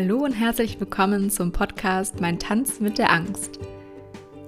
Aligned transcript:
Hallo 0.00 0.18
und 0.18 0.30
herzlich 0.30 0.78
willkommen 0.78 1.28
zum 1.28 1.50
Podcast 1.50 2.20
Mein 2.20 2.38
Tanz 2.38 2.78
mit 2.78 2.98
der 2.98 3.10
Angst. 3.10 3.58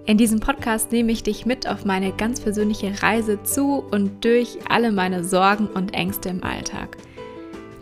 In 0.06 0.16
diesem 0.16 0.38
Podcast 0.38 0.92
nehme 0.92 1.10
ich 1.10 1.24
dich 1.24 1.44
mit 1.44 1.66
auf 1.66 1.84
meine 1.84 2.12
ganz 2.12 2.40
persönliche 2.40 3.02
Reise 3.02 3.42
zu 3.42 3.82
und 3.90 4.24
durch 4.24 4.58
alle 4.68 4.92
meine 4.92 5.24
Sorgen 5.24 5.66
und 5.66 5.92
Ängste 5.92 6.28
im 6.28 6.44
Alltag. 6.44 6.96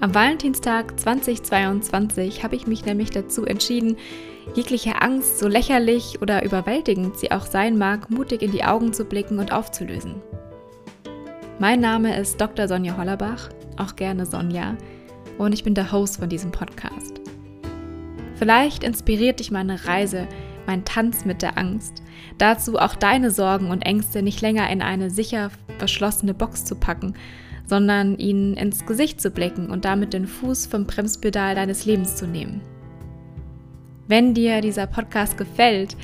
Am 0.00 0.14
Valentinstag 0.14 0.98
2022 0.98 2.42
habe 2.42 2.56
ich 2.56 2.66
mich 2.66 2.86
nämlich 2.86 3.10
dazu 3.10 3.44
entschieden, 3.44 3.98
jegliche 4.54 5.02
Angst, 5.02 5.38
so 5.38 5.46
lächerlich 5.46 6.22
oder 6.22 6.46
überwältigend 6.46 7.18
sie 7.18 7.32
auch 7.32 7.44
sein 7.44 7.76
mag, 7.76 8.08
mutig 8.08 8.40
in 8.40 8.50
die 8.50 8.64
Augen 8.64 8.94
zu 8.94 9.04
blicken 9.04 9.38
und 9.38 9.52
aufzulösen. 9.52 10.14
Mein 11.58 11.80
Name 11.80 12.18
ist 12.18 12.40
Dr. 12.40 12.66
Sonja 12.66 12.96
Hollerbach, 12.96 13.50
auch 13.76 13.94
gerne 13.94 14.24
Sonja, 14.24 14.74
und 15.36 15.52
ich 15.52 15.64
bin 15.64 15.74
der 15.74 15.92
Host 15.92 16.18
von 16.18 16.30
diesem 16.30 16.50
Podcast. 16.50 17.17
Vielleicht 18.38 18.84
inspiriert 18.84 19.40
dich 19.40 19.50
meine 19.50 19.86
Reise, 19.86 20.28
mein 20.66 20.84
Tanz 20.84 21.24
mit 21.24 21.42
der 21.42 21.58
Angst, 21.58 22.02
dazu 22.38 22.78
auch 22.78 22.94
deine 22.94 23.30
Sorgen 23.30 23.70
und 23.70 23.82
Ängste 23.82 24.22
nicht 24.22 24.40
länger 24.40 24.70
in 24.70 24.82
eine 24.82 25.10
sicher 25.10 25.50
verschlossene 25.78 26.34
Box 26.34 26.64
zu 26.64 26.76
packen, 26.76 27.14
sondern 27.66 28.16
ihnen 28.16 28.54
ins 28.54 28.86
Gesicht 28.86 29.20
zu 29.20 29.30
blicken 29.30 29.70
und 29.70 29.84
damit 29.84 30.12
den 30.12 30.26
Fuß 30.26 30.66
vom 30.66 30.86
Bremspedal 30.86 31.54
deines 31.54 31.84
Lebens 31.84 32.16
zu 32.16 32.26
nehmen. 32.26 32.60
Wenn 34.06 34.34
dir 34.34 34.60
dieser 34.60 34.86
Podcast 34.86 35.36
gefällt, 35.36 35.96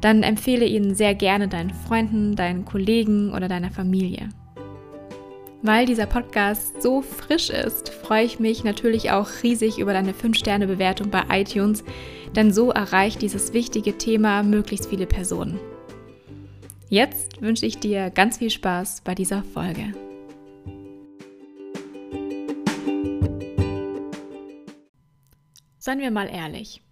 dann 0.00 0.22
empfehle 0.22 0.64
ihn 0.64 0.94
sehr 0.94 1.14
gerne 1.14 1.48
deinen 1.48 1.70
Freunden, 1.70 2.36
deinen 2.36 2.64
Kollegen 2.64 3.32
oder 3.32 3.48
deiner 3.48 3.70
Familie. 3.70 4.28
Weil 5.60 5.86
dieser 5.86 6.06
Podcast 6.06 6.80
so 6.80 7.02
frisch 7.02 7.50
ist, 7.50 7.88
freue 7.88 8.24
ich 8.24 8.38
mich 8.38 8.62
natürlich 8.62 9.10
auch 9.10 9.28
riesig 9.42 9.78
über 9.78 9.92
deine 9.92 10.12
5-Sterne-Bewertung 10.12 11.10
bei 11.10 11.24
iTunes, 11.30 11.82
denn 12.36 12.52
so 12.52 12.70
erreicht 12.70 13.22
dieses 13.22 13.52
wichtige 13.52 13.98
Thema 13.98 14.44
möglichst 14.44 14.88
viele 14.88 15.06
Personen. 15.06 15.58
Jetzt 16.88 17.42
wünsche 17.42 17.66
ich 17.66 17.78
dir 17.78 18.10
ganz 18.10 18.38
viel 18.38 18.50
Spaß 18.50 19.00
bei 19.00 19.16
dieser 19.16 19.42
Folge. 19.42 19.94
Seien 25.78 25.98
wir 25.98 26.12
mal 26.12 26.28
ehrlich. 26.28 26.82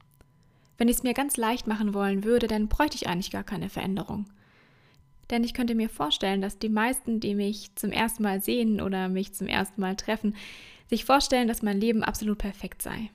Wenn 0.77 0.89
ich 0.89 0.97
es 0.97 1.03
mir 1.05 1.15
ganz 1.15 1.37
leicht 1.37 1.69
machen 1.69 1.95
wollen 1.95 2.25
würde, 2.25 2.49
dann 2.49 2.67
bräuchte 2.67 2.97
ich 2.97 3.09
eigentlich 3.09 3.31
gar 3.31 3.45
keine 3.45 3.69
Veränderung. 3.69 4.27
Denn 5.31 5.45
ich 5.45 5.55
könnte 5.55 5.75
mir 5.75 5.89
vorstellen, 5.89 6.41
dass 6.41 6.59
die 6.59 6.69
meisten, 6.69 7.21
die 7.21 7.35
mich 7.35 7.75
zum 7.75 7.91
ersten 7.91 8.23
Mal 8.23 8.41
sehen 8.41 8.81
oder 8.81 9.09
mich 9.09 9.33
zum 9.35 9.49
ersten 9.49 9.81
Mal 9.81 9.97
treffen, 9.97 10.37
sich 10.89 11.05
vorstellen, 11.05 11.49
dass 11.49 11.63
mein 11.63 11.81
Leben 11.81 12.05
absolut 12.05 12.39
perfekt 12.39 12.83
sei. 12.83 13.11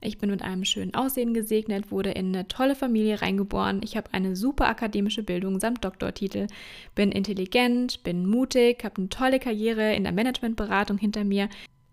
Ich 0.00 0.18
bin 0.18 0.30
mit 0.30 0.42
einem 0.42 0.64
schönen 0.64 0.94
Aussehen 0.94 1.32
gesegnet, 1.34 1.90
wurde 1.90 2.10
in 2.10 2.34
eine 2.34 2.46
tolle 2.48 2.74
Familie 2.74 3.22
reingeboren, 3.22 3.80
ich 3.82 3.96
habe 3.96 4.12
eine 4.12 4.36
super 4.36 4.68
akademische 4.68 5.22
Bildung 5.22 5.58
samt 5.58 5.84
Doktortitel, 5.84 6.48
bin 6.94 7.10
intelligent, 7.10 8.02
bin 8.04 8.26
mutig, 8.26 8.84
habe 8.84 8.98
eine 8.98 9.08
tolle 9.08 9.38
Karriere 9.38 9.94
in 9.94 10.04
der 10.04 10.12
Managementberatung 10.12 10.98
hinter 10.98 11.24
mir, 11.24 11.48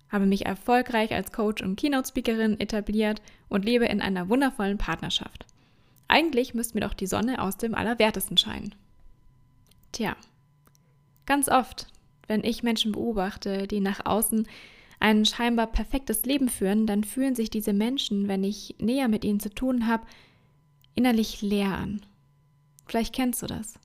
habe 0.09 0.25
mich 0.25 0.45
erfolgreich 0.45 1.13
als 1.13 1.31
Coach 1.31 1.63
und 1.63 1.77
Keynote-Speakerin 1.77 2.59
etabliert 2.59 3.21
und 3.49 3.65
lebe 3.65 3.85
in 3.85 4.01
einer 4.01 4.29
wundervollen 4.29 4.77
Partnerschaft. 4.77 5.45
Eigentlich 6.07 6.53
müsste 6.53 6.77
mir 6.77 6.85
doch 6.85 6.93
die 6.93 7.07
Sonne 7.07 7.41
aus 7.41 7.57
dem 7.57 7.73
Allerwertesten 7.73 8.37
scheinen. 8.37 8.75
Tja, 9.93 10.17
ganz 11.27 11.47
oft, 11.47 11.87
wenn 12.27 12.43
ich 12.43 12.63
Menschen 12.63 12.91
beobachte, 12.91 13.67
die 13.67 13.79
nach 13.79 14.05
außen 14.05 14.47
ein 14.99 15.23
scheinbar 15.25 15.67
perfektes 15.67 16.25
Leben 16.25 16.49
führen, 16.49 16.87
dann 16.87 17.03
fühlen 17.03 17.35
sich 17.35 17.49
diese 17.49 17.73
Menschen, 17.73 18.27
wenn 18.27 18.43
ich 18.43 18.75
näher 18.79 19.07
mit 19.07 19.23
ihnen 19.23 19.39
zu 19.39 19.53
tun 19.53 19.87
habe, 19.87 20.05
innerlich 20.95 21.41
leer 21.41 21.77
an. 21.77 22.05
Vielleicht 22.87 23.13
kennst 23.13 23.41
du 23.41 23.47
das. 23.47 23.79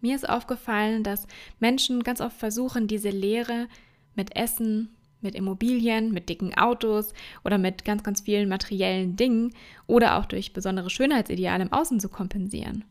Mir 0.00 0.14
ist 0.14 0.28
aufgefallen, 0.28 1.02
dass 1.02 1.26
Menschen 1.60 2.02
ganz 2.02 2.20
oft 2.20 2.36
versuchen, 2.36 2.88
diese 2.88 3.10
Leere 3.10 3.68
mit 4.14 4.34
Essen, 4.34 4.96
mit 5.20 5.34
Immobilien, 5.34 6.10
mit 6.12 6.30
dicken 6.30 6.56
Autos 6.56 7.12
oder 7.44 7.58
mit 7.58 7.84
ganz, 7.84 8.02
ganz 8.02 8.22
vielen 8.22 8.48
materiellen 8.48 9.16
Dingen 9.16 9.52
oder 9.86 10.18
auch 10.18 10.24
durch 10.24 10.54
besondere 10.54 10.88
Schönheitsideale 10.88 11.64
im 11.64 11.72
Außen 11.72 12.00
zu 12.00 12.08
kompensieren. 12.08 12.84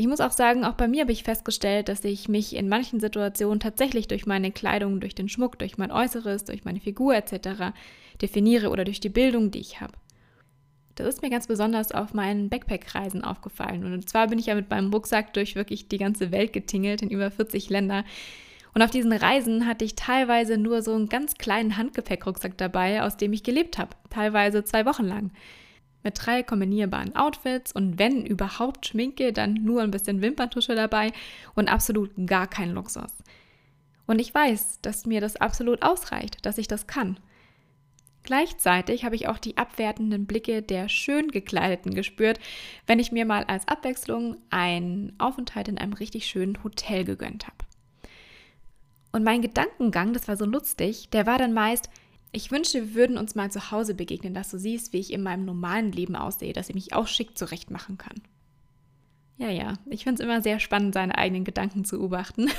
Ich 0.00 0.06
muss 0.06 0.22
auch 0.22 0.30
sagen, 0.30 0.64
auch 0.64 0.72
bei 0.72 0.88
mir 0.88 1.02
habe 1.02 1.12
ich 1.12 1.24
festgestellt, 1.24 1.90
dass 1.90 2.02
ich 2.04 2.26
mich 2.26 2.56
in 2.56 2.70
manchen 2.70 3.00
Situationen 3.00 3.60
tatsächlich 3.60 4.08
durch 4.08 4.24
meine 4.24 4.50
Kleidung, 4.50 4.98
durch 4.98 5.14
den 5.14 5.28
Schmuck, 5.28 5.58
durch 5.58 5.76
mein 5.76 5.92
Äußeres, 5.92 6.46
durch 6.46 6.64
meine 6.64 6.80
Figur 6.80 7.14
etc. 7.14 7.74
definiere 8.22 8.70
oder 8.70 8.86
durch 8.86 9.00
die 9.00 9.10
Bildung, 9.10 9.50
die 9.50 9.58
ich 9.58 9.82
habe. 9.82 9.92
Das 10.94 11.06
ist 11.06 11.20
mir 11.20 11.28
ganz 11.28 11.48
besonders 11.48 11.92
auf 11.92 12.14
meinen 12.14 12.48
Backpack-Reisen 12.48 13.24
aufgefallen. 13.24 13.84
Und 13.84 14.08
zwar 14.08 14.28
bin 14.28 14.38
ich 14.38 14.46
ja 14.46 14.54
mit 14.54 14.70
meinem 14.70 14.90
Rucksack 14.90 15.34
durch 15.34 15.54
wirklich 15.54 15.88
die 15.88 15.98
ganze 15.98 16.32
Welt 16.32 16.54
getingelt, 16.54 17.02
in 17.02 17.10
über 17.10 17.30
40 17.30 17.68
Länder. 17.68 18.04
Und 18.72 18.80
auf 18.80 18.90
diesen 18.90 19.12
Reisen 19.12 19.66
hatte 19.66 19.84
ich 19.84 19.96
teilweise 19.96 20.56
nur 20.56 20.80
so 20.80 20.94
einen 20.94 21.10
ganz 21.10 21.34
kleinen 21.34 21.76
Handgepäckrucksack 21.76 22.56
dabei, 22.56 23.02
aus 23.02 23.18
dem 23.18 23.34
ich 23.34 23.42
gelebt 23.42 23.76
habe, 23.76 23.90
teilweise 24.08 24.64
zwei 24.64 24.86
Wochen 24.86 25.04
lang 25.04 25.30
mit 26.02 26.14
drei 26.24 26.42
kombinierbaren 26.42 27.16
Outfits 27.16 27.72
und 27.72 27.98
wenn 27.98 28.24
überhaupt 28.24 28.86
Schminke, 28.86 29.32
dann 29.32 29.54
nur 29.54 29.82
ein 29.82 29.90
bisschen 29.90 30.22
Wimperntusche 30.22 30.74
dabei 30.74 31.12
und 31.54 31.68
absolut 31.68 32.10
gar 32.26 32.46
kein 32.46 32.70
Luxus. 32.70 33.12
Und 34.06 34.18
ich 34.18 34.34
weiß, 34.34 34.80
dass 34.82 35.06
mir 35.06 35.20
das 35.20 35.36
absolut 35.36 35.82
ausreicht, 35.82 36.44
dass 36.44 36.58
ich 36.58 36.68
das 36.68 36.86
kann. 36.86 37.18
Gleichzeitig 38.22 39.04
habe 39.04 39.14
ich 39.14 39.28
auch 39.28 39.38
die 39.38 39.56
abwertenden 39.56 40.26
Blicke 40.26 40.62
der 40.62 40.88
schön 40.88 41.28
gekleideten 41.28 41.94
gespürt, 41.94 42.38
wenn 42.86 42.98
ich 42.98 43.12
mir 43.12 43.24
mal 43.24 43.44
als 43.44 43.66
Abwechslung 43.66 44.36
einen 44.50 45.14
Aufenthalt 45.18 45.68
in 45.68 45.78
einem 45.78 45.94
richtig 45.94 46.26
schönen 46.26 46.62
Hotel 46.62 47.04
gegönnt 47.04 47.46
habe. 47.46 47.56
Und 49.12 49.24
mein 49.24 49.42
Gedankengang, 49.42 50.12
das 50.12 50.28
war 50.28 50.36
so 50.36 50.44
lustig, 50.44 51.08
der 51.10 51.26
war 51.26 51.38
dann 51.38 51.52
meist, 51.52 51.88
ich 52.32 52.50
wünsche, 52.50 52.74
wir 52.74 52.94
würden 52.94 53.18
uns 53.18 53.34
mal 53.34 53.50
zu 53.50 53.70
Hause 53.70 53.94
begegnen, 53.94 54.34
dass 54.34 54.50
du 54.50 54.58
siehst, 54.58 54.92
wie 54.92 54.98
ich 54.98 55.12
in 55.12 55.22
meinem 55.22 55.44
normalen 55.44 55.92
Leben 55.92 56.16
aussehe, 56.16 56.52
dass 56.52 56.68
ich 56.68 56.74
mich 56.74 56.92
auch 56.92 57.06
schick 57.06 57.36
zurecht 57.36 57.70
machen 57.70 57.98
kann. 57.98 58.22
Ja, 59.40 59.48
ja, 59.48 59.72
ich 59.86 60.04
finde 60.04 60.22
es 60.22 60.26
immer 60.26 60.42
sehr 60.42 60.60
spannend, 60.60 60.92
seine 60.92 61.16
eigenen 61.16 61.44
Gedanken 61.44 61.86
zu 61.86 61.96
beobachten. 61.96 62.50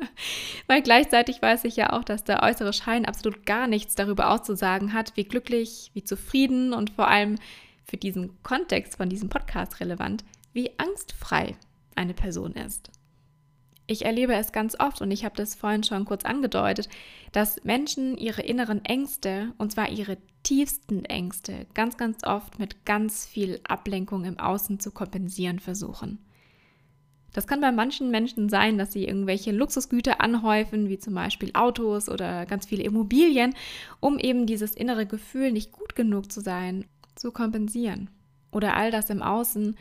Weil 0.66 0.80
gleichzeitig 0.80 1.42
weiß 1.42 1.64
ich 1.64 1.76
ja 1.76 1.92
auch, 1.92 2.04
dass 2.04 2.24
der 2.24 2.42
äußere 2.42 2.72
Schein 2.72 3.04
absolut 3.04 3.44
gar 3.44 3.66
nichts 3.66 3.94
darüber 3.94 4.30
auszusagen 4.30 4.94
hat, 4.94 5.14
wie 5.16 5.24
glücklich, 5.24 5.90
wie 5.92 6.04
zufrieden 6.04 6.72
und 6.72 6.88
vor 6.88 7.08
allem 7.08 7.36
für 7.84 7.98
diesen 7.98 8.42
Kontext 8.42 8.96
von 8.96 9.10
diesem 9.10 9.28
Podcast 9.28 9.78
relevant, 9.80 10.24
wie 10.54 10.70
angstfrei 10.78 11.54
eine 11.96 12.14
Person 12.14 12.52
ist. 12.52 12.90
Ich 13.92 14.06
erlebe 14.06 14.32
es 14.32 14.52
ganz 14.52 14.74
oft 14.80 15.02
und 15.02 15.10
ich 15.10 15.22
habe 15.22 15.36
das 15.36 15.54
vorhin 15.54 15.82
schon 15.82 16.06
kurz 16.06 16.24
angedeutet, 16.24 16.88
dass 17.32 17.62
Menschen 17.62 18.16
ihre 18.16 18.40
inneren 18.40 18.82
Ängste, 18.86 19.52
und 19.58 19.70
zwar 19.70 19.90
ihre 19.90 20.16
tiefsten 20.42 21.04
Ängste, 21.04 21.66
ganz, 21.74 21.98
ganz 21.98 22.24
oft 22.24 22.58
mit 22.58 22.86
ganz 22.86 23.26
viel 23.26 23.60
Ablenkung 23.64 24.24
im 24.24 24.38
Außen 24.38 24.80
zu 24.80 24.92
kompensieren 24.92 25.58
versuchen. 25.58 26.24
Das 27.34 27.46
kann 27.46 27.60
bei 27.60 27.70
manchen 27.70 28.10
Menschen 28.10 28.48
sein, 28.48 28.78
dass 28.78 28.94
sie 28.94 29.04
irgendwelche 29.04 29.52
Luxusgüter 29.52 30.22
anhäufen, 30.22 30.88
wie 30.88 30.98
zum 30.98 31.14
Beispiel 31.14 31.50
Autos 31.52 32.08
oder 32.08 32.46
ganz 32.46 32.64
viele 32.64 32.84
Immobilien, 32.84 33.54
um 34.00 34.18
eben 34.18 34.46
dieses 34.46 34.74
innere 34.74 35.04
Gefühl, 35.04 35.52
nicht 35.52 35.70
gut 35.70 35.94
genug 35.94 36.32
zu 36.32 36.40
sein, 36.40 36.86
zu 37.14 37.30
kompensieren. 37.30 38.08
Oder 38.52 38.74
all 38.74 38.90
das 38.90 39.10
im 39.10 39.20
Außen 39.20 39.76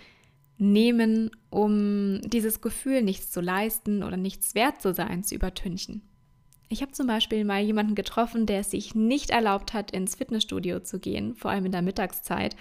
nehmen, 0.61 1.31
um 1.49 2.21
dieses 2.21 2.61
Gefühl, 2.61 3.01
nichts 3.01 3.31
zu 3.31 3.41
leisten 3.41 4.03
oder 4.03 4.15
nichts 4.15 4.53
wert 4.53 4.79
zu 4.79 4.93
sein, 4.93 5.23
zu 5.23 5.33
übertünchen. 5.33 6.03
Ich 6.69 6.81
habe 6.81 6.91
zum 6.91 7.07
Beispiel 7.07 7.43
mal 7.43 7.61
jemanden 7.61 7.95
getroffen, 7.95 8.45
der 8.45 8.59
es 8.59 8.71
sich 8.71 8.93
nicht 8.93 9.31
erlaubt 9.31 9.73
hat, 9.73 9.91
ins 9.91 10.15
Fitnessstudio 10.15 10.79
zu 10.79 10.99
gehen, 10.99 11.35
vor 11.35 11.49
allem 11.51 11.65
in 11.65 11.71
der 11.71 11.81
Mittagszeit, 11.81 12.55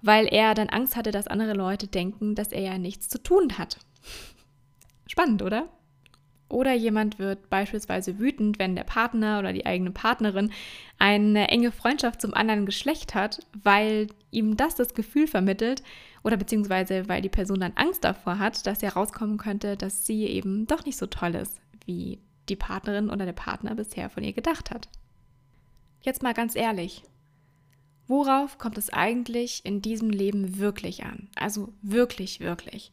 weil 0.00 0.26
er 0.26 0.54
dann 0.54 0.68
Angst 0.68 0.96
hatte, 0.96 1.10
dass 1.10 1.26
andere 1.26 1.52
Leute 1.52 1.88
denken, 1.88 2.36
dass 2.36 2.52
er 2.52 2.62
ja 2.62 2.78
nichts 2.78 3.08
zu 3.08 3.20
tun 3.20 3.58
hat. 3.58 3.78
Spannend, 5.08 5.42
oder? 5.42 5.68
Oder 6.48 6.72
jemand 6.72 7.18
wird 7.18 7.50
beispielsweise 7.50 8.18
wütend, 8.18 8.58
wenn 8.58 8.76
der 8.76 8.84
Partner 8.84 9.40
oder 9.40 9.52
die 9.52 9.66
eigene 9.66 9.90
Partnerin 9.90 10.52
eine 10.98 11.48
enge 11.48 11.72
Freundschaft 11.72 12.20
zum 12.20 12.32
anderen 12.32 12.64
Geschlecht 12.64 13.14
hat, 13.14 13.40
weil 13.62 14.06
ihm 14.30 14.56
das 14.56 14.76
das 14.76 14.94
Gefühl 14.94 15.26
vermittelt, 15.26 15.82
oder 16.22 16.36
beziehungsweise 16.36 17.08
weil 17.08 17.22
die 17.22 17.28
Person 17.28 17.60
dann 17.60 17.72
Angst 17.76 18.04
davor 18.04 18.38
hat, 18.38 18.66
dass 18.66 18.82
herauskommen 18.82 19.38
könnte, 19.38 19.76
dass 19.76 20.06
sie 20.06 20.26
eben 20.26 20.66
doch 20.66 20.84
nicht 20.84 20.98
so 20.98 21.06
toll 21.06 21.34
ist, 21.34 21.60
wie 21.86 22.18
die 22.48 22.56
Partnerin 22.56 23.10
oder 23.10 23.24
der 23.24 23.32
Partner 23.32 23.74
bisher 23.74 24.10
von 24.10 24.22
ihr 24.22 24.32
gedacht 24.32 24.70
hat. 24.70 24.88
Jetzt 26.02 26.22
mal 26.22 26.34
ganz 26.34 26.56
ehrlich, 26.56 27.02
worauf 28.06 28.58
kommt 28.58 28.78
es 28.78 28.90
eigentlich 28.90 29.64
in 29.64 29.82
diesem 29.82 30.10
Leben 30.10 30.58
wirklich 30.58 31.04
an? 31.04 31.28
Also 31.36 31.72
wirklich, 31.82 32.40
wirklich. 32.40 32.92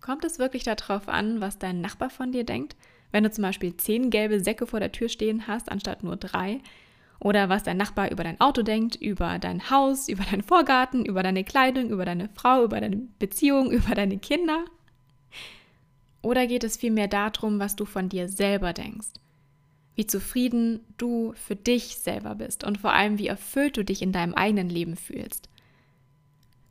Kommt 0.00 0.24
es 0.24 0.38
wirklich 0.38 0.64
darauf 0.64 1.08
an, 1.08 1.40
was 1.40 1.58
dein 1.58 1.80
Nachbar 1.80 2.10
von 2.10 2.32
dir 2.32 2.44
denkt? 2.44 2.76
Wenn 3.10 3.24
du 3.24 3.30
zum 3.30 3.42
Beispiel 3.42 3.76
zehn 3.76 4.10
gelbe 4.10 4.40
Säcke 4.40 4.66
vor 4.66 4.80
der 4.80 4.92
Tür 4.92 5.08
stehen 5.08 5.46
hast, 5.46 5.70
anstatt 5.70 6.02
nur 6.02 6.16
drei? 6.16 6.60
Oder 7.18 7.48
was 7.48 7.62
dein 7.62 7.76
Nachbar 7.76 8.10
über 8.10 8.24
dein 8.24 8.40
Auto 8.40 8.62
denkt, 8.62 8.96
über 8.96 9.38
dein 9.38 9.70
Haus, 9.70 10.08
über 10.10 10.24
deinen 10.24 10.42
Vorgarten, 10.42 11.04
über 11.04 11.22
deine 11.22 11.44
Kleidung, 11.44 11.90
über 11.90 12.04
deine 12.04 12.28
Frau, 12.34 12.64
über 12.64 12.80
deine 12.80 12.96
Beziehung, 13.18 13.70
über 13.70 13.94
deine 13.94 14.18
Kinder? 14.18 14.64
Oder 16.22 16.46
geht 16.46 16.64
es 16.64 16.76
vielmehr 16.76 17.08
darum, 17.08 17.58
was 17.58 17.76
du 17.76 17.84
von 17.84 18.08
dir 18.08 18.28
selber 18.28 18.72
denkst? 18.72 19.08
Wie 19.94 20.06
zufrieden 20.06 20.80
du 20.96 21.34
für 21.36 21.54
dich 21.54 21.98
selber 21.98 22.34
bist 22.34 22.64
und 22.64 22.78
vor 22.78 22.92
allem, 22.92 23.18
wie 23.18 23.28
erfüllt 23.28 23.76
du 23.76 23.84
dich 23.84 24.02
in 24.02 24.10
deinem 24.10 24.34
eigenen 24.34 24.68
Leben 24.68 24.96
fühlst? 24.96 25.48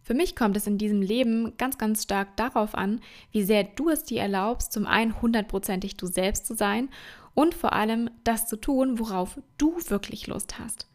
Für 0.03 0.13
mich 0.13 0.35
kommt 0.35 0.57
es 0.57 0.67
in 0.67 0.77
diesem 0.77 1.01
Leben 1.01 1.55
ganz, 1.57 1.77
ganz 1.77 2.03
stark 2.03 2.35
darauf 2.35 2.75
an, 2.75 2.99
wie 3.31 3.43
sehr 3.43 3.63
du 3.63 3.89
es 3.89 4.03
dir 4.03 4.21
erlaubst, 4.21 4.73
zum 4.73 4.85
einen 4.85 5.21
hundertprozentig 5.21 5.95
du 5.95 6.07
selbst 6.07 6.45
zu 6.45 6.55
sein 6.55 6.89
und 7.33 7.55
vor 7.55 7.73
allem 7.73 8.09
das 8.23 8.47
zu 8.47 8.57
tun, 8.57 8.99
worauf 8.99 9.39
du 9.57 9.77
wirklich 9.87 10.27
Lust 10.27 10.59
hast. 10.59 10.87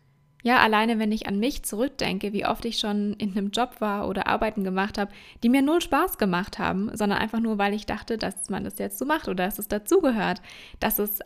Ja, 0.44 0.58
alleine 0.58 0.98
wenn 0.98 1.10
ich 1.10 1.26
an 1.26 1.40
mich 1.40 1.64
zurückdenke, 1.64 2.32
wie 2.32 2.46
oft 2.46 2.64
ich 2.64 2.78
schon 2.78 3.14
in 3.14 3.32
einem 3.32 3.50
Job 3.50 3.80
war 3.80 4.08
oder 4.08 4.28
Arbeiten 4.28 4.62
gemacht 4.62 4.96
habe, 4.96 5.10
die 5.42 5.48
mir 5.48 5.62
null 5.62 5.80
Spaß 5.80 6.16
gemacht 6.16 6.58
haben, 6.58 6.90
sondern 6.96 7.18
einfach 7.18 7.40
nur, 7.40 7.58
weil 7.58 7.74
ich 7.74 7.86
dachte, 7.86 8.18
dass 8.18 8.48
man 8.48 8.62
das 8.62 8.78
jetzt 8.78 8.98
so 8.98 9.04
macht 9.04 9.26
oder 9.26 9.46
dass 9.46 9.58
es 9.58 9.68
dazugehört, 9.68 10.40
dass 10.78 11.00
es 11.00 11.18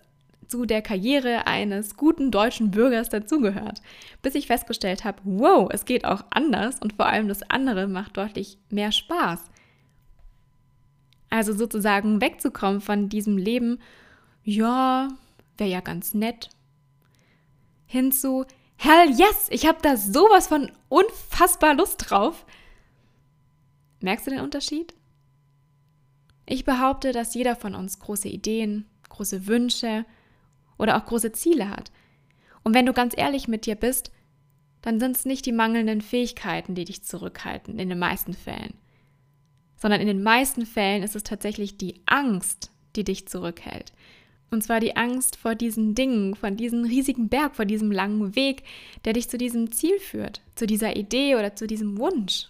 zu 0.52 0.66
der 0.66 0.82
Karriere 0.82 1.46
eines 1.46 1.96
guten 1.96 2.30
deutschen 2.30 2.70
Bürgers 2.70 3.08
dazugehört, 3.08 3.80
bis 4.20 4.34
ich 4.34 4.48
festgestellt 4.48 5.02
habe, 5.02 5.18
wow, 5.24 5.66
es 5.72 5.86
geht 5.86 6.04
auch 6.04 6.26
anders 6.28 6.78
und 6.78 6.92
vor 6.92 7.06
allem 7.06 7.26
das 7.26 7.42
andere 7.48 7.88
macht 7.88 8.18
deutlich 8.18 8.58
mehr 8.68 8.92
Spaß. 8.92 9.40
Also 11.30 11.54
sozusagen 11.54 12.20
wegzukommen 12.20 12.82
von 12.82 13.08
diesem 13.08 13.38
Leben, 13.38 13.78
ja, 14.44 15.08
wäre 15.56 15.70
ja 15.70 15.80
ganz 15.80 16.12
nett, 16.12 16.50
hinzu, 17.86 18.44
hell 18.76 19.08
yes, 19.08 19.48
ich 19.48 19.66
habe 19.66 19.78
da 19.80 19.96
sowas 19.96 20.48
von 20.48 20.70
unfassbar 20.90 21.74
Lust 21.74 22.10
drauf. 22.10 22.44
Merkst 24.00 24.26
du 24.26 24.32
den 24.32 24.40
Unterschied? 24.40 24.92
Ich 26.44 26.66
behaupte, 26.66 27.12
dass 27.12 27.32
jeder 27.32 27.56
von 27.56 27.74
uns 27.74 28.00
große 28.00 28.28
Ideen, 28.28 28.84
große 29.08 29.46
Wünsche 29.46 30.04
oder 30.82 30.96
auch 30.96 31.06
große 31.06 31.32
Ziele 31.32 31.70
hat. 31.70 31.92
Und 32.64 32.74
wenn 32.74 32.86
du 32.86 32.92
ganz 32.92 33.14
ehrlich 33.16 33.48
mit 33.48 33.66
dir 33.66 33.76
bist, 33.76 34.10
dann 34.82 34.98
sind 34.98 35.16
es 35.16 35.24
nicht 35.24 35.46
die 35.46 35.52
mangelnden 35.52 36.00
Fähigkeiten, 36.00 36.74
die 36.74 36.84
dich 36.84 37.04
zurückhalten, 37.04 37.78
in 37.78 37.88
den 37.88 38.00
meisten 38.00 38.34
Fällen, 38.34 38.74
sondern 39.76 40.00
in 40.00 40.08
den 40.08 40.22
meisten 40.22 40.66
Fällen 40.66 41.04
ist 41.04 41.14
es 41.14 41.22
tatsächlich 41.22 41.76
die 41.76 42.00
Angst, 42.06 42.70
die 42.96 43.04
dich 43.04 43.28
zurückhält. 43.28 43.92
Und 44.50 44.62
zwar 44.62 44.80
die 44.80 44.96
Angst 44.96 45.36
vor 45.36 45.54
diesen 45.54 45.94
Dingen, 45.94 46.34
von 46.34 46.56
diesem 46.56 46.84
riesigen 46.84 47.28
Berg, 47.28 47.56
vor 47.56 47.64
diesem 47.64 47.90
langen 47.90 48.36
Weg, 48.36 48.64
der 49.04 49.14
dich 49.14 49.30
zu 49.30 49.38
diesem 49.38 49.72
Ziel 49.72 49.98
führt, 49.98 50.42
zu 50.56 50.66
dieser 50.66 50.96
Idee 50.96 51.36
oder 51.36 51.56
zu 51.56 51.66
diesem 51.66 51.96
Wunsch. 51.96 52.48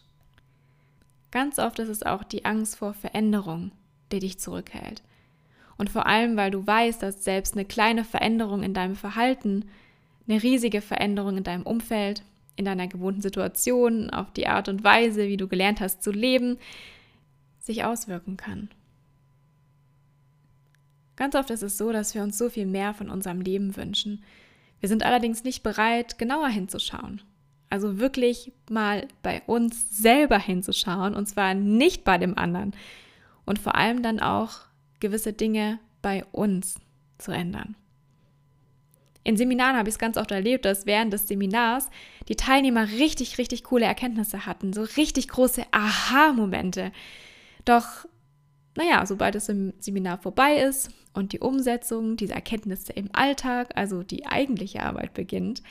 Ganz 1.30 1.58
oft 1.58 1.78
ist 1.78 1.88
es 1.88 2.02
auch 2.02 2.24
die 2.24 2.44
Angst 2.44 2.76
vor 2.76 2.92
Veränderung, 2.94 3.72
die 4.10 4.18
dich 4.18 4.40
zurückhält. 4.40 5.02
Und 5.76 5.90
vor 5.90 6.06
allem, 6.06 6.36
weil 6.36 6.50
du 6.50 6.66
weißt, 6.66 7.02
dass 7.02 7.24
selbst 7.24 7.54
eine 7.54 7.64
kleine 7.64 8.04
Veränderung 8.04 8.62
in 8.62 8.74
deinem 8.74 8.96
Verhalten, 8.96 9.64
eine 10.28 10.42
riesige 10.42 10.80
Veränderung 10.80 11.38
in 11.38 11.44
deinem 11.44 11.64
Umfeld, 11.64 12.22
in 12.56 12.64
deiner 12.64 12.86
gewohnten 12.86 13.22
Situation, 13.22 14.10
auf 14.10 14.30
die 14.32 14.46
Art 14.46 14.68
und 14.68 14.84
Weise, 14.84 15.28
wie 15.28 15.36
du 15.36 15.48
gelernt 15.48 15.80
hast 15.80 16.02
zu 16.02 16.12
leben, 16.12 16.58
sich 17.60 17.84
auswirken 17.84 18.36
kann. 18.36 18.68
Ganz 21.16 21.34
oft 21.34 21.50
ist 21.50 21.62
es 21.62 21.78
so, 21.78 21.92
dass 21.92 22.14
wir 22.14 22.22
uns 22.22 22.38
so 22.38 22.48
viel 22.48 22.66
mehr 22.66 22.94
von 22.94 23.10
unserem 23.10 23.40
Leben 23.40 23.76
wünschen. 23.76 24.22
Wir 24.80 24.88
sind 24.88 25.04
allerdings 25.04 25.44
nicht 25.44 25.62
bereit, 25.62 26.18
genauer 26.18 26.48
hinzuschauen. 26.48 27.22
Also 27.70 27.98
wirklich 27.98 28.52
mal 28.68 29.06
bei 29.22 29.42
uns 29.46 29.96
selber 29.96 30.38
hinzuschauen 30.38 31.14
und 31.14 31.26
zwar 31.26 31.54
nicht 31.54 32.04
bei 32.04 32.18
dem 32.18 32.36
anderen. 32.36 32.72
Und 33.44 33.58
vor 33.58 33.76
allem 33.76 34.02
dann 34.02 34.20
auch 34.20 34.60
gewisse 35.02 35.34
Dinge 35.34 35.78
bei 36.00 36.24
uns 36.32 36.76
zu 37.18 37.32
ändern. 37.32 37.76
In 39.24 39.36
Seminaren 39.36 39.76
habe 39.76 39.88
ich 39.88 39.96
es 39.96 39.98
ganz 39.98 40.16
oft 40.16 40.30
erlebt, 40.30 40.64
dass 40.64 40.86
während 40.86 41.12
des 41.12 41.28
Seminars 41.28 41.88
die 42.28 42.34
Teilnehmer 42.34 42.88
richtig, 42.88 43.38
richtig 43.38 43.64
coole 43.64 43.84
Erkenntnisse 43.84 44.46
hatten, 44.46 44.72
so 44.72 44.82
richtig 44.82 45.28
große 45.28 45.64
Aha-Momente. 45.70 46.90
Doch 47.64 48.06
naja, 48.74 49.04
sobald 49.04 49.34
das 49.34 49.46
Seminar 49.46 50.18
vorbei 50.18 50.56
ist 50.56 50.90
und 51.12 51.32
die 51.32 51.40
Umsetzung 51.40 52.16
dieser 52.16 52.34
Erkenntnisse 52.34 52.92
im 52.92 53.10
Alltag, 53.12 53.72
also 53.74 54.02
die 54.02 54.26
eigentliche 54.26 54.82
Arbeit 54.82 55.12
beginnt, 55.12 55.62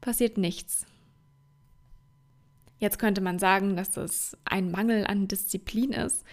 passiert 0.00 0.36
nichts. 0.36 0.86
Jetzt 2.78 2.98
könnte 2.98 3.22
man 3.22 3.38
sagen, 3.38 3.76
dass 3.76 3.90
das 3.90 4.36
ein 4.44 4.70
Mangel 4.70 5.06
an 5.06 5.28
Disziplin 5.28 5.92
ist. 5.92 6.24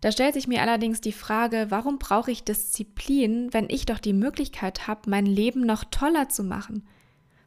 Da 0.00 0.12
stellt 0.12 0.34
sich 0.34 0.46
mir 0.46 0.62
allerdings 0.62 1.00
die 1.00 1.12
Frage, 1.12 1.66
warum 1.70 1.98
brauche 1.98 2.30
ich 2.30 2.44
Disziplin, 2.44 3.52
wenn 3.52 3.68
ich 3.68 3.84
doch 3.84 3.98
die 3.98 4.12
Möglichkeit 4.12 4.86
habe, 4.86 5.10
mein 5.10 5.26
Leben 5.26 5.66
noch 5.66 5.84
toller 5.84 6.28
zu 6.28 6.44
machen, 6.44 6.86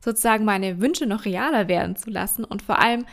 sozusagen 0.03 0.43
meine 0.43 0.81
Wünsche 0.81 1.05
noch 1.05 1.25
realer 1.25 1.67
werden 1.67 1.95
zu 1.95 2.09
lassen 2.09 2.43
und 2.43 2.61
vor 2.61 2.79
allem 2.79 3.05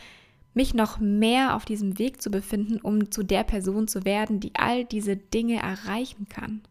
mich 0.53 0.73
noch 0.73 0.99
mehr 0.99 1.55
auf 1.55 1.63
diesem 1.63 1.99
Weg 1.99 2.21
zu 2.21 2.29
befinden, 2.29 2.81
um 2.81 3.11
zu 3.11 3.23
der 3.23 3.43
Person 3.43 3.87
zu 3.87 4.03
werden, 4.03 4.39
die 4.39 4.55
all 4.55 4.83
diese 4.83 5.15
Dinge 5.15 5.61
erreichen 5.61 6.27
kann. 6.27 6.61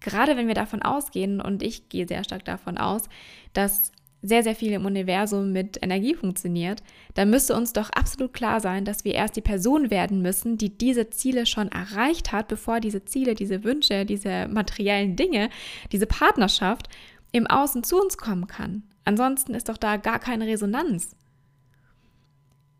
Gerade 0.00 0.36
wenn 0.36 0.48
wir 0.48 0.54
davon 0.54 0.82
ausgehen, 0.82 1.40
und 1.40 1.62
ich 1.62 1.88
gehe 1.88 2.08
sehr 2.08 2.24
stark 2.24 2.44
davon 2.44 2.78
aus, 2.78 3.08
dass 3.52 3.92
sehr, 4.22 4.42
sehr 4.42 4.54
viel 4.54 4.72
im 4.72 4.84
Universum 4.84 5.52
mit 5.52 5.78
Energie 5.82 6.14
funktioniert, 6.14 6.82
dann 7.14 7.30
müsste 7.30 7.54
uns 7.54 7.72
doch 7.72 7.90
absolut 7.90 8.32
klar 8.32 8.60
sein, 8.60 8.84
dass 8.84 9.04
wir 9.04 9.14
erst 9.14 9.36
die 9.36 9.40
Person 9.42 9.90
werden 9.90 10.22
müssen, 10.22 10.58
die 10.58 10.76
diese 10.76 11.10
Ziele 11.10 11.46
schon 11.46 11.68
erreicht 11.68 12.32
hat, 12.32 12.48
bevor 12.48 12.80
diese 12.80 13.04
Ziele, 13.04 13.34
diese 13.34 13.62
Wünsche, 13.62 14.04
diese 14.04 14.48
materiellen 14.48 15.14
Dinge, 15.14 15.50
diese 15.92 16.06
Partnerschaft 16.06 16.88
im 17.30 17.46
Außen 17.46 17.84
zu 17.84 18.00
uns 18.00 18.16
kommen 18.16 18.48
kann. 18.48 18.82
Ansonsten 19.04 19.54
ist 19.54 19.68
doch 19.68 19.76
da 19.76 19.96
gar 19.96 20.18
keine 20.18 20.46
Resonanz. 20.46 21.14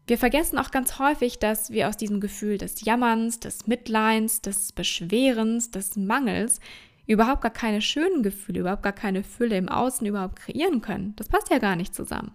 Wir 0.09 0.19
vergessen 0.19 0.59
auch 0.59 0.71
ganz 0.71 0.99
häufig, 0.99 1.39
dass 1.39 1.71
wir 1.71 1.87
aus 1.87 1.99
diesem 1.99 2.19
Gefühl 2.21 2.57
des 2.57 2.83
Jammerns, 2.83 3.41
des 3.41 3.67
Mitleins, 3.67 4.41
des 4.41 4.73
Beschwerens, 4.73 5.71
des 5.71 5.97
Mangels 5.97 6.61
überhaupt 7.09 7.43
gar 7.43 7.51
keine 7.51 7.83
schönen 7.83 8.23
Gefühle, 8.23 8.61
überhaupt 8.61 8.85
gar 8.85 8.93
keine 8.93 9.25
Fülle 9.25 9.57
im 9.57 9.69
Außen 9.69 10.07
überhaupt 10.07 10.37
kreieren 10.37 10.81
können. 10.81 11.15
Das 11.17 11.29
passt 11.29 11.51
ja 11.51 11.59
gar 11.59 11.75
nicht 11.75 11.95
zusammen. 11.95 12.31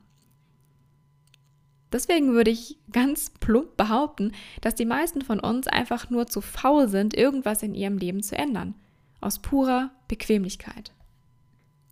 Deswegen 1.93 2.33
würde 2.33 2.51
ich 2.51 2.79
ganz 2.91 3.29
plump 3.29 3.77
behaupten, 3.77 4.33
dass 4.59 4.75
die 4.75 4.85
meisten 4.85 5.21
von 5.21 5.39
uns 5.39 5.67
einfach 5.67 6.09
nur 6.09 6.27
zu 6.27 6.41
faul 6.41 6.89
sind, 6.89 7.15
irgendwas 7.15 7.63
in 7.63 7.75
ihrem 7.75 7.97
Leben 7.97 8.21
zu 8.21 8.35
ändern. 8.35 8.73
Aus 9.21 9.39
purer 9.39 9.91
Bequemlichkeit. 10.07 10.91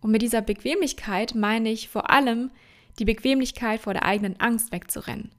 Und 0.00 0.10
mit 0.10 0.20
dieser 0.20 0.42
Bequemlichkeit 0.42 1.34
meine 1.34 1.70
ich 1.70 1.88
vor 1.88 2.10
allem 2.10 2.50
die 2.98 3.04
Bequemlichkeit 3.04 3.80
vor 3.80 3.94
der 3.94 4.04
eigenen 4.04 4.38
Angst 4.38 4.72
wegzurennen 4.72 5.30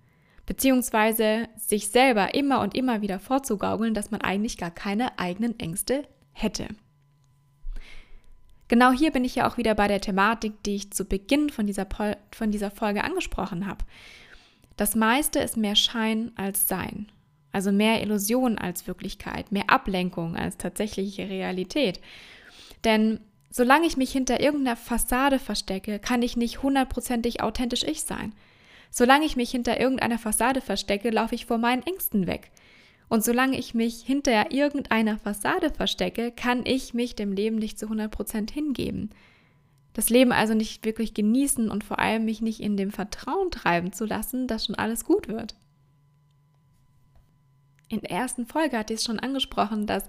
beziehungsweise 0.45 1.47
sich 1.55 1.89
selber 1.89 2.33
immer 2.33 2.61
und 2.61 2.75
immer 2.75 3.01
wieder 3.01 3.19
vorzugaukeln, 3.19 3.93
dass 3.93 4.11
man 4.11 4.21
eigentlich 4.21 4.57
gar 4.57 4.71
keine 4.71 5.17
eigenen 5.19 5.59
Ängste 5.59 6.03
hätte. 6.31 6.67
Genau 8.67 8.91
hier 8.91 9.11
bin 9.11 9.25
ich 9.25 9.35
ja 9.35 9.47
auch 9.47 9.57
wieder 9.57 9.75
bei 9.75 9.87
der 9.87 10.01
Thematik, 10.01 10.63
die 10.63 10.75
ich 10.75 10.91
zu 10.91 11.05
Beginn 11.05 11.49
von 11.49 11.67
dieser, 11.67 11.87
von 12.31 12.51
dieser 12.51 12.71
Folge 12.71 13.03
angesprochen 13.03 13.67
habe. 13.67 13.85
Das 14.77 14.95
meiste 14.95 15.39
ist 15.39 15.57
mehr 15.57 15.75
Schein 15.75 16.31
als 16.35 16.67
Sein. 16.67 17.11
Also 17.51 17.71
mehr 17.71 18.01
Illusion 18.01 18.57
als 18.57 18.87
Wirklichkeit, 18.87 19.51
mehr 19.51 19.69
Ablenkung 19.69 20.35
als 20.35 20.57
tatsächliche 20.57 21.29
Realität. 21.29 21.99
Denn 22.83 23.19
solange 23.51 23.85
ich 23.85 23.95
mich 23.95 24.11
hinter 24.11 24.39
irgendeiner 24.39 24.75
Fassade 24.75 25.37
verstecke, 25.37 25.99
kann 25.99 26.23
ich 26.23 26.35
nicht 26.35 26.63
hundertprozentig 26.63 27.43
authentisch 27.43 27.83
ich 27.83 28.03
sein. 28.03 28.33
Solange 28.89 29.25
ich 29.25 29.35
mich 29.35 29.51
hinter 29.51 29.79
irgendeiner 29.79 30.17
Fassade 30.17 30.61
verstecke, 30.61 31.11
laufe 31.11 31.35
ich 31.35 31.45
vor 31.45 31.59
meinen 31.59 31.83
Ängsten 31.83 32.25
weg. 32.25 32.51
Und 33.13 33.23
solange 33.23 33.59
ich 33.59 33.75
mich 33.75 34.01
hinter 34.01 34.51
irgendeiner 34.51 35.19
Fassade 35.19 35.69
verstecke, 35.69 36.31
kann 36.31 36.65
ich 36.65 36.95
mich 36.95 37.13
dem 37.13 37.31
Leben 37.31 37.57
nicht 37.57 37.77
zu 37.77 37.85
100% 37.85 38.51
hingeben. 38.51 39.11
Das 39.93 40.09
Leben 40.09 40.31
also 40.31 40.55
nicht 40.55 40.83
wirklich 40.83 41.13
genießen 41.13 41.69
und 41.69 41.83
vor 41.83 41.99
allem 41.99 42.25
mich 42.25 42.41
nicht 42.41 42.59
in 42.59 42.75
dem 42.75 42.89
Vertrauen 42.89 43.51
treiben 43.51 43.93
zu 43.93 44.05
lassen, 44.05 44.47
dass 44.47 44.65
schon 44.65 44.73
alles 44.73 45.05
gut 45.05 45.27
wird. 45.27 45.53
In 47.87 48.01
der 48.01 48.09
ersten 48.09 48.47
Folge 48.47 48.79
hatte 48.79 48.93
ich 48.93 49.01
es 49.01 49.05
schon 49.05 49.19
angesprochen, 49.19 49.85
dass 49.85 50.05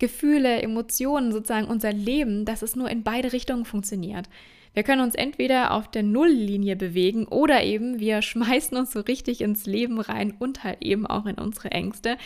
Gefühle, 0.00 0.60
Emotionen, 0.60 1.30
sozusagen 1.30 1.68
unser 1.68 1.92
Leben, 1.92 2.46
dass 2.46 2.62
es 2.62 2.74
nur 2.74 2.90
in 2.90 3.04
beide 3.04 3.32
Richtungen 3.32 3.64
funktioniert. 3.64 4.28
Wir 4.72 4.82
können 4.82 5.02
uns 5.02 5.14
entweder 5.14 5.72
auf 5.72 5.90
der 5.90 6.02
Nulllinie 6.02 6.76
bewegen 6.76 7.26
oder 7.26 7.62
eben 7.64 7.98
wir 7.98 8.22
schmeißen 8.22 8.76
uns 8.76 8.92
so 8.92 9.00
richtig 9.00 9.40
ins 9.40 9.66
Leben 9.66 10.00
rein 10.00 10.34
und 10.38 10.64
halt 10.64 10.82
eben 10.82 11.06
auch 11.06 11.26
in 11.26 11.36
unsere 11.36 11.70
Ängste 11.70 12.16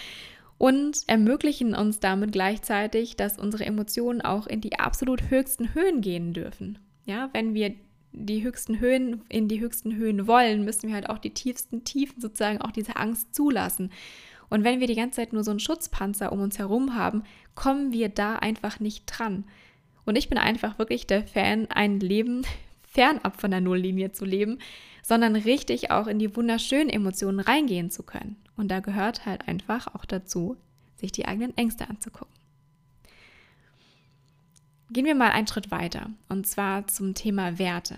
und 0.58 0.98
ermöglichen 1.08 1.74
uns 1.74 2.00
damit 2.00 2.32
gleichzeitig, 2.32 3.16
dass 3.16 3.38
unsere 3.38 3.64
Emotionen 3.64 4.20
auch 4.20 4.46
in 4.46 4.60
die 4.60 4.78
absolut 4.78 5.30
höchsten 5.30 5.74
Höhen 5.74 6.00
gehen 6.00 6.32
dürfen. 6.32 6.78
Ja, 7.06 7.28
wenn 7.32 7.54
wir 7.54 7.74
die 8.12 8.44
höchsten 8.44 8.78
Höhen 8.78 9.22
in 9.28 9.48
die 9.48 9.60
höchsten 9.60 9.96
Höhen 9.96 10.26
wollen, 10.26 10.64
müssen 10.64 10.88
wir 10.88 10.94
halt 10.94 11.10
auch 11.10 11.18
die 11.18 11.34
tiefsten 11.34 11.84
Tiefen 11.84 12.20
sozusagen 12.20 12.60
auch 12.60 12.70
diese 12.70 12.96
Angst 12.96 13.34
zulassen. 13.34 13.90
Und 14.48 14.62
wenn 14.62 14.78
wir 14.78 14.86
die 14.86 14.94
ganze 14.94 15.16
Zeit 15.16 15.32
nur 15.32 15.42
so 15.42 15.50
einen 15.50 15.60
Schutzpanzer 15.60 16.30
um 16.30 16.40
uns 16.40 16.58
herum 16.58 16.94
haben, 16.94 17.24
kommen 17.54 17.92
wir 17.92 18.08
da 18.08 18.36
einfach 18.36 18.78
nicht 18.78 19.04
dran. 19.06 19.44
Und 20.04 20.16
ich 20.16 20.28
bin 20.28 20.38
einfach 20.38 20.78
wirklich 20.78 21.06
der 21.06 21.26
Fan, 21.26 21.68
ein 21.70 22.00
Leben 22.00 22.42
fernab 22.82 23.40
von 23.40 23.50
der 23.50 23.60
Nulllinie 23.60 24.12
zu 24.12 24.24
leben, 24.24 24.58
sondern 25.02 25.36
richtig 25.36 25.90
auch 25.90 26.06
in 26.06 26.18
die 26.18 26.34
wunderschönen 26.34 26.88
Emotionen 26.88 27.40
reingehen 27.40 27.90
zu 27.90 28.02
können. 28.02 28.36
Und 28.56 28.68
da 28.68 28.80
gehört 28.80 29.26
halt 29.26 29.48
einfach 29.48 29.94
auch 29.94 30.04
dazu, 30.04 30.56
sich 30.96 31.12
die 31.12 31.26
eigenen 31.26 31.56
Ängste 31.56 31.88
anzugucken. 31.88 32.32
Gehen 34.90 35.06
wir 35.06 35.14
mal 35.14 35.30
einen 35.30 35.46
Schritt 35.46 35.70
weiter 35.70 36.10
und 36.28 36.46
zwar 36.46 36.86
zum 36.86 37.14
Thema 37.14 37.58
Werte. 37.58 37.96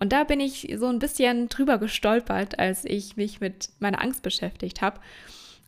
Und 0.00 0.12
da 0.12 0.24
bin 0.24 0.40
ich 0.40 0.74
so 0.78 0.86
ein 0.86 0.98
bisschen 0.98 1.48
drüber 1.48 1.78
gestolpert, 1.78 2.58
als 2.58 2.84
ich 2.84 3.16
mich 3.16 3.40
mit 3.40 3.70
meiner 3.78 4.02
Angst 4.02 4.22
beschäftigt 4.22 4.80
habe. 4.80 4.98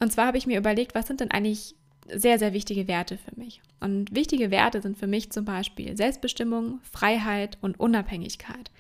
Und 0.01 0.13
zwar 0.13 0.27
habe 0.27 0.39
ich 0.39 0.47
mir 0.47 0.59
überlegt, 0.59 0.95
was 0.95 1.07
sind 1.07 1.21
denn 1.21 1.31
eigentlich 1.31 1.77
sehr, 2.07 2.39
sehr 2.39 2.53
wichtige 2.53 2.89
Werte 2.89 3.19
für 3.19 3.39
mich. 3.39 3.61
Und 3.81 4.15
wichtige 4.15 4.51
Werte 4.51 4.81
sind 4.81 4.97
für 4.99 5.07
mich 5.07 5.31
zum 5.31 5.45
Beispiel 5.45 5.97
Selbstbestimmung, 5.97 6.81
Freiheit 6.83 7.59
und 7.61 7.79
Unabhängigkeit. 7.79 8.71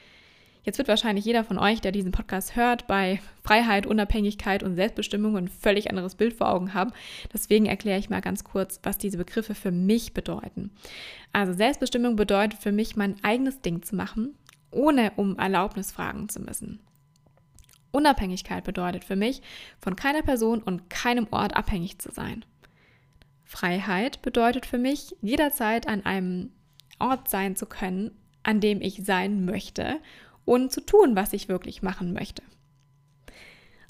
Jetzt 0.64 0.78
wird 0.78 0.88
wahrscheinlich 0.88 1.26
jeder 1.26 1.44
von 1.44 1.58
euch, 1.58 1.82
der 1.82 1.92
diesen 1.92 2.10
Podcast 2.10 2.56
hört, 2.56 2.86
bei 2.86 3.20
Freiheit, 3.42 3.86
Unabhängigkeit 3.86 4.62
und 4.62 4.76
Selbstbestimmung 4.76 5.36
ein 5.36 5.48
völlig 5.48 5.90
anderes 5.90 6.14
Bild 6.14 6.32
vor 6.32 6.48
Augen 6.48 6.72
haben. 6.72 6.92
Deswegen 7.32 7.66
erkläre 7.66 7.98
ich 7.98 8.08
mal 8.08 8.22
ganz 8.22 8.44
kurz, 8.44 8.80
was 8.82 8.96
diese 8.96 9.18
Begriffe 9.18 9.54
für 9.54 9.70
mich 9.70 10.14
bedeuten. 10.14 10.70
Also 11.32 11.52
Selbstbestimmung 11.52 12.16
bedeutet 12.16 12.58
für 12.58 12.72
mich, 12.72 12.96
mein 12.96 13.22
eigenes 13.22 13.60
Ding 13.60 13.82
zu 13.82 13.94
machen, 13.94 14.34
ohne 14.70 15.12
um 15.16 15.38
Erlaubnis 15.38 15.92
fragen 15.92 16.30
zu 16.30 16.40
müssen. 16.40 16.80
Unabhängigkeit 17.92 18.64
bedeutet 18.64 19.04
für 19.04 19.16
mich, 19.16 19.42
von 19.80 19.96
keiner 19.96 20.22
Person 20.22 20.62
und 20.62 20.88
keinem 20.88 21.28
Ort 21.30 21.54
abhängig 21.56 21.98
zu 21.98 22.10
sein. 22.10 22.44
Freiheit 23.44 24.22
bedeutet 24.22 24.66
für 24.66 24.78
mich, 24.78 25.14
jederzeit 25.20 25.86
an 25.86 26.04
einem 26.04 26.50
Ort 26.98 27.28
sein 27.28 27.56
zu 27.56 27.66
können, 27.66 28.10
an 28.42 28.60
dem 28.60 28.80
ich 28.80 29.04
sein 29.04 29.44
möchte 29.44 30.00
und 30.44 30.72
zu 30.72 30.80
tun, 30.80 31.16
was 31.16 31.32
ich 31.32 31.48
wirklich 31.48 31.82
machen 31.82 32.12
möchte. 32.12 32.42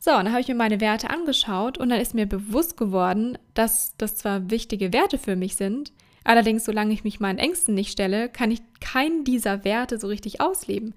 So, 0.00 0.11
und 0.11 0.25
dann 0.25 0.32
habe 0.32 0.42
ich 0.42 0.49
mir 0.49 0.54
meine 0.54 0.80
Werte 0.80 1.08
angeschaut 1.08 1.78
und 1.78 1.88
dann 1.88 2.00
ist 2.00 2.14
mir 2.14 2.26
bewusst 2.26 2.76
geworden, 2.76 3.38
dass 3.54 3.96
das 3.96 4.16
zwar 4.16 4.50
wichtige 4.50 4.92
Werte 4.92 5.16
für 5.16 5.34
mich 5.34 5.56
sind, 5.56 5.92
allerdings 6.25 6.64
solange 6.64 6.92
ich 6.92 7.04
mich 7.04 7.20
meinen 7.20 7.38
Ängsten 7.38 7.75
nicht 7.75 7.92
stelle, 7.92 8.28
kann 8.28 8.50
ich 8.50 8.61
keinen 8.80 9.25
dieser 9.25 9.64
Werte 9.64 9.99
so 9.99 10.08
richtig 10.08 10.42
ausleben. 10.42 10.94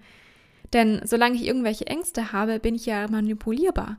Denn 0.73 0.99
solange 1.05 1.35
ich 1.35 1.45
irgendwelche 1.45 1.87
Ängste 1.87 2.33
habe, 2.33 2.59
bin 2.59 2.75
ich 2.75 2.85
ja 2.85 3.07
manipulierbar. 3.07 3.95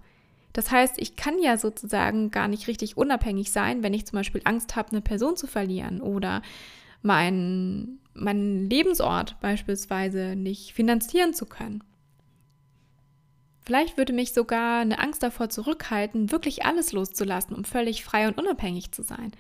Das 0.59 0.73
heißt, 0.73 0.95
ich 0.97 1.15
kann 1.15 1.38
ja 1.41 1.57
sozusagen 1.57 2.33
gar 2.33 2.49
nicht 2.49 2.67
richtig 2.67 2.97
unabhängig 2.97 3.53
sein, 3.53 3.85
wenn 3.85 3.95
ich 3.95 4.07
zum 4.07 4.17
Beispiel 4.17 4.41
Angst 4.43 4.75
habe, 4.75 4.91
eine 4.91 5.00
Person 5.00 5.37
zu 5.37 5.47
verlieren 5.47 6.00
oder 6.00 6.43
meinen, 7.00 8.00
meinen 8.12 8.69
Lebensort 8.69 9.41
beispielsweise 9.41 10.35
nicht 10.35 10.73
finanzieren 10.73 11.33
zu 11.33 11.47
können. 11.47 11.85
Vielleicht 13.67 13.97
würde 13.99 14.12
mich 14.12 14.33
sogar 14.33 14.81
eine 14.81 14.99
Angst 14.99 15.23
davor 15.23 15.49
zurückhalten, 15.49 16.33
wirklich 16.33 16.65
alles 16.65 16.91
loszulassen, 16.91 17.55
um 17.55 17.62
völlig 17.62 18.03
frei 18.03 18.27
und 18.27 18.37
unabhängig 18.37 18.91
zu 18.91 19.05
sein. 19.05 19.31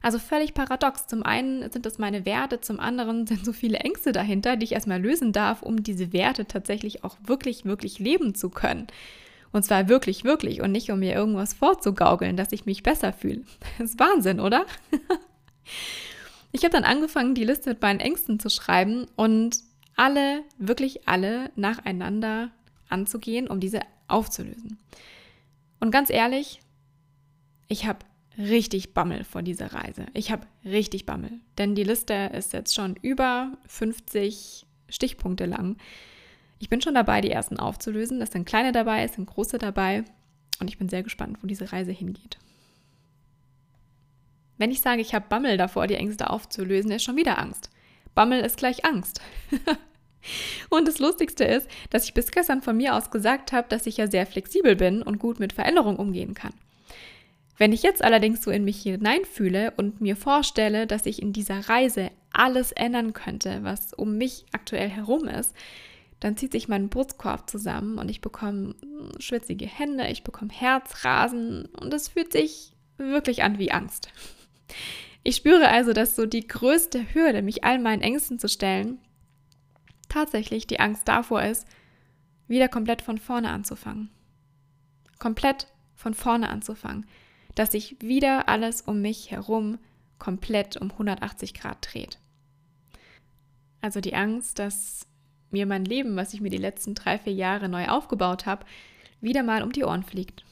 Also 0.00 0.18
völlig 0.18 0.54
paradox. 0.54 1.06
Zum 1.06 1.22
einen 1.22 1.70
sind 1.70 1.84
es 1.84 1.98
meine 1.98 2.24
Werte, 2.24 2.62
zum 2.62 2.80
anderen 2.80 3.26
sind 3.26 3.44
so 3.44 3.52
viele 3.52 3.80
Ängste 3.80 4.12
dahinter, 4.12 4.56
die 4.56 4.64
ich 4.64 4.72
erstmal 4.72 5.02
lösen 5.02 5.32
darf, 5.32 5.60
um 5.60 5.82
diese 5.82 6.14
Werte 6.14 6.46
tatsächlich 6.46 7.04
auch 7.04 7.18
wirklich, 7.22 7.66
wirklich 7.66 7.98
leben 7.98 8.34
zu 8.34 8.48
können. 8.48 8.86
Und 9.52 9.64
zwar 9.64 9.88
wirklich, 9.88 10.24
wirklich 10.24 10.62
und 10.62 10.72
nicht, 10.72 10.90
um 10.90 10.98
mir 10.98 11.14
irgendwas 11.14 11.52
vorzugaukeln, 11.52 12.36
dass 12.36 12.52
ich 12.52 12.64
mich 12.64 12.82
besser 12.82 13.12
fühle. 13.12 13.42
Das 13.78 13.90
ist 13.90 14.00
Wahnsinn, 14.00 14.40
oder? 14.40 14.66
Ich 16.54 16.64
habe 16.64 16.72
dann 16.72 16.84
angefangen, 16.84 17.34
die 17.34 17.44
Liste 17.44 17.70
mit 17.70 17.80
meinen 17.80 18.00
Ängsten 18.00 18.38
zu 18.38 18.50
schreiben 18.50 19.06
und 19.16 19.56
alle, 19.96 20.42
wirklich 20.58 21.08
alle 21.08 21.50
nacheinander 21.56 22.50
anzugehen, 22.90 23.48
um 23.48 23.58
diese 23.58 23.80
aufzulösen. 24.06 24.78
Und 25.80 25.90
ganz 25.90 26.10
ehrlich, 26.10 26.60
ich 27.68 27.86
habe 27.86 28.00
richtig 28.36 28.92
Bammel 28.92 29.24
vor 29.24 29.42
dieser 29.42 29.72
Reise. 29.72 30.06
Ich 30.12 30.30
habe 30.30 30.46
richtig 30.64 31.06
Bammel, 31.06 31.40
denn 31.58 31.74
die 31.74 31.84
Liste 31.84 32.30
ist 32.34 32.52
jetzt 32.52 32.74
schon 32.74 32.96
über 33.00 33.56
50 33.66 34.66
Stichpunkte 34.88 35.46
lang. 35.46 35.76
Ich 36.62 36.68
bin 36.68 36.80
schon 36.80 36.94
dabei, 36.94 37.20
die 37.20 37.32
ersten 37.32 37.58
aufzulösen. 37.58 38.22
Es 38.22 38.30
sind 38.30 38.44
kleine 38.44 38.70
dabei, 38.70 39.02
es 39.02 39.14
sind 39.14 39.26
große 39.26 39.58
dabei 39.58 40.04
und 40.60 40.68
ich 40.68 40.78
bin 40.78 40.88
sehr 40.88 41.02
gespannt, 41.02 41.38
wo 41.42 41.48
diese 41.48 41.72
Reise 41.72 41.90
hingeht. 41.90 42.38
Wenn 44.58 44.70
ich 44.70 44.80
sage, 44.80 45.00
ich 45.00 45.12
habe 45.12 45.26
Bammel 45.28 45.56
davor, 45.56 45.88
die 45.88 45.96
Ängste 45.96 46.30
aufzulösen, 46.30 46.92
ist 46.92 47.02
schon 47.02 47.16
wieder 47.16 47.40
Angst. 47.40 47.68
Bammel 48.14 48.44
ist 48.44 48.58
gleich 48.58 48.84
Angst. 48.84 49.20
und 50.70 50.86
das 50.86 51.00
Lustigste 51.00 51.42
ist, 51.42 51.66
dass 51.90 52.04
ich 52.04 52.14
bis 52.14 52.30
gestern 52.30 52.62
von 52.62 52.76
mir 52.76 52.94
aus 52.94 53.10
gesagt 53.10 53.50
habe, 53.50 53.66
dass 53.68 53.86
ich 53.86 53.96
ja 53.96 54.06
sehr 54.06 54.24
flexibel 54.24 54.76
bin 54.76 55.02
und 55.02 55.18
gut 55.18 55.40
mit 55.40 55.52
Veränderungen 55.52 55.96
umgehen 55.98 56.34
kann. 56.34 56.54
Wenn 57.58 57.72
ich 57.72 57.82
jetzt 57.82 58.04
allerdings 58.04 58.40
so 58.40 58.52
in 58.52 58.64
mich 58.64 58.82
hineinfühle 58.82 59.72
und 59.76 60.00
mir 60.00 60.14
vorstelle, 60.14 60.86
dass 60.86 61.06
ich 61.06 61.22
in 61.22 61.32
dieser 61.32 61.68
Reise 61.68 62.12
alles 62.32 62.70
ändern 62.70 63.14
könnte, 63.14 63.64
was 63.64 63.92
um 63.92 64.16
mich 64.16 64.46
aktuell 64.52 64.88
herum 64.88 65.26
ist, 65.26 65.56
dann 66.22 66.36
zieht 66.36 66.52
sich 66.52 66.68
mein 66.68 66.88
Brustkorb 66.88 67.50
zusammen 67.50 67.98
und 67.98 68.08
ich 68.08 68.20
bekomme 68.20 68.76
schwitzige 69.18 69.66
Hände, 69.66 70.06
ich 70.06 70.22
bekomme 70.22 70.52
Herzrasen 70.52 71.64
und 71.80 71.92
es 71.92 72.08
fühlt 72.10 72.30
sich 72.30 72.76
wirklich 72.96 73.42
an 73.42 73.58
wie 73.58 73.72
Angst. 73.72 74.08
Ich 75.24 75.34
spüre 75.34 75.68
also, 75.68 75.92
dass 75.92 76.14
so 76.14 76.24
die 76.24 76.46
größte 76.46 77.12
Hürde, 77.12 77.42
mich 77.42 77.64
all 77.64 77.80
meinen 77.80 78.02
Ängsten 78.02 78.38
zu 78.38 78.48
stellen, 78.48 79.00
tatsächlich 80.08 80.68
die 80.68 80.78
Angst 80.78 81.08
davor 81.08 81.42
ist, 81.42 81.66
wieder 82.46 82.68
komplett 82.68 83.02
von 83.02 83.18
vorne 83.18 83.50
anzufangen. 83.50 84.08
Komplett 85.18 85.66
von 85.96 86.14
vorne 86.14 86.48
anzufangen. 86.50 87.04
Dass 87.56 87.72
sich 87.72 87.96
wieder 88.00 88.48
alles 88.48 88.80
um 88.80 89.00
mich 89.00 89.32
herum 89.32 89.78
komplett 90.20 90.76
um 90.76 90.92
180 90.92 91.54
Grad 91.54 91.78
dreht. 91.92 92.20
Also 93.80 94.00
die 94.00 94.14
Angst, 94.14 94.60
dass 94.60 95.08
mir 95.52 95.66
mein 95.66 95.84
Leben, 95.84 96.16
was 96.16 96.34
ich 96.34 96.40
mir 96.40 96.50
die 96.50 96.56
letzten 96.56 96.94
drei, 96.94 97.18
vier 97.18 97.32
Jahre 97.32 97.68
neu 97.68 97.88
aufgebaut 97.88 98.46
habe, 98.46 98.66
wieder 99.20 99.42
mal 99.42 99.62
um 99.62 99.72
die 99.72 99.84
Ohren 99.84 100.02
fliegt. 100.02 100.44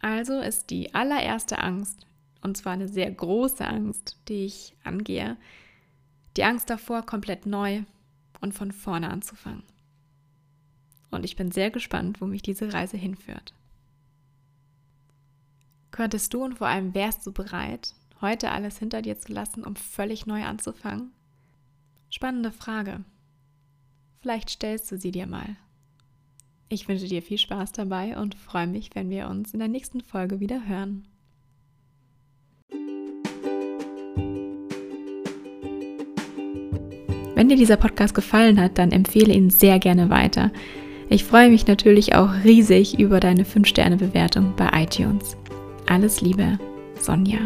Also 0.00 0.38
ist 0.40 0.70
die 0.70 0.94
allererste 0.94 1.58
Angst, 1.58 2.06
und 2.42 2.56
zwar 2.56 2.74
eine 2.74 2.88
sehr 2.88 3.10
große 3.10 3.66
Angst, 3.66 4.18
die 4.28 4.44
ich 4.44 4.74
angehe. 4.84 5.36
Die 6.36 6.44
Angst 6.44 6.68
davor, 6.68 7.02
komplett 7.02 7.46
neu 7.46 7.84
und 8.40 8.52
von 8.52 8.70
vorne 8.72 9.08
anzufangen. 9.08 9.62
Und 11.10 11.24
ich 11.24 11.36
bin 11.36 11.52
sehr 11.52 11.70
gespannt, 11.70 12.20
wo 12.20 12.26
mich 12.26 12.42
diese 12.42 12.72
Reise 12.72 12.96
hinführt. 12.96 13.54
Könntest 15.90 16.34
du 16.34 16.44
und 16.44 16.58
vor 16.58 16.66
allem 16.66 16.92
wärst 16.92 17.24
du 17.24 17.32
bereit, 17.32 17.94
heute 18.20 18.50
alles 18.50 18.78
hinter 18.78 19.00
dir 19.00 19.18
zu 19.18 19.32
lassen, 19.32 19.64
um 19.64 19.76
völlig 19.76 20.26
neu 20.26 20.42
anzufangen? 20.44 21.12
Spannende 22.10 22.50
Frage. 22.52 23.04
Vielleicht 24.24 24.48
stellst 24.48 24.90
du 24.90 24.96
sie 24.96 25.10
dir 25.10 25.26
mal. 25.26 25.44
Ich 26.70 26.88
wünsche 26.88 27.06
dir 27.06 27.20
viel 27.20 27.36
Spaß 27.36 27.72
dabei 27.72 28.16
und 28.16 28.34
freue 28.34 28.66
mich, 28.66 28.88
wenn 28.94 29.10
wir 29.10 29.28
uns 29.28 29.52
in 29.52 29.58
der 29.58 29.68
nächsten 29.68 30.00
Folge 30.00 30.40
wieder 30.40 30.66
hören. 30.66 31.06
Wenn 37.34 37.50
dir 37.50 37.56
dieser 37.58 37.76
Podcast 37.76 38.14
gefallen 38.14 38.58
hat, 38.58 38.78
dann 38.78 38.92
empfehle 38.92 39.34
ihn 39.34 39.50
sehr 39.50 39.78
gerne 39.78 40.08
weiter. 40.08 40.50
Ich 41.10 41.24
freue 41.24 41.50
mich 41.50 41.66
natürlich 41.66 42.14
auch 42.14 42.32
riesig 42.44 42.98
über 42.98 43.20
deine 43.20 43.44
5-Sterne-Bewertung 43.44 44.54
bei 44.56 44.70
iTunes. 44.84 45.36
Alles 45.86 46.22
Liebe, 46.22 46.58
Sonja. 46.98 47.40